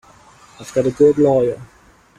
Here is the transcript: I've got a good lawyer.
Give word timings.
I've 0.59 0.73
got 0.73 0.87
a 0.87 0.89
good 0.89 1.19
lawyer. 1.19 1.61